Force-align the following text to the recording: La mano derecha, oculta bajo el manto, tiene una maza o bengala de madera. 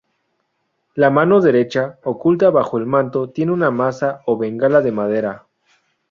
La 0.95 1.11
mano 1.11 1.41
derecha, 1.41 1.99
oculta 2.05 2.49
bajo 2.49 2.79
el 2.79 2.87
manto, 2.87 3.29
tiene 3.29 3.51
una 3.51 3.69
maza 3.69 4.21
o 4.25 4.35
bengala 4.35 4.81
de 4.81 4.91
madera. 4.91 5.45